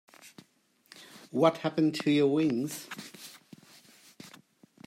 [1.29, 2.87] What happened to your wings?